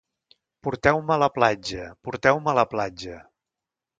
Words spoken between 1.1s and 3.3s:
a la platja, porteu-me a la platja...